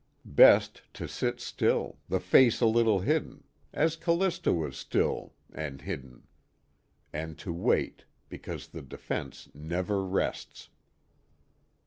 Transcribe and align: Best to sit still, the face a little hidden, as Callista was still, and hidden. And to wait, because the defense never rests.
Best 0.25 0.81
to 0.95 1.07
sit 1.07 1.39
still, 1.39 1.99
the 2.09 2.19
face 2.19 2.59
a 2.59 2.65
little 2.65 3.01
hidden, 3.01 3.43
as 3.71 3.95
Callista 3.95 4.51
was 4.51 4.75
still, 4.75 5.35
and 5.53 5.79
hidden. 5.81 6.23
And 7.13 7.37
to 7.37 7.53
wait, 7.53 8.05
because 8.27 8.69
the 8.69 8.81
defense 8.81 9.49
never 9.53 10.03
rests. 10.03 10.69